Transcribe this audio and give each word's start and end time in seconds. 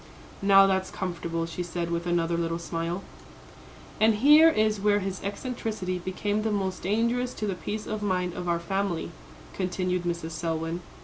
"Now, 0.41 0.65
that's 0.65 0.89
comfortable," 0.89 1.45
she 1.45 1.61
said, 1.61 1.91
with 1.91 2.07
another 2.07 2.35
little 2.35 2.57
smile. 2.57 3.03
"And 3.99 4.15
here 4.15 4.49
is 4.49 4.81
where 4.81 4.97
his 4.97 5.21
eccentricity 5.23 5.99
became 5.99 6.41
the 6.41 6.49
most 6.49 6.81
dangerous 6.81 7.35
to 7.35 7.45
the 7.45 7.53
peace 7.53 7.85
of 7.85 8.01
mind 8.01 8.33
of 8.33 8.49
our 8.49 8.59
family," 8.59 9.11
continued 9.53 10.01
Mrs. 10.01 10.31
Selwyn. 10.31 10.81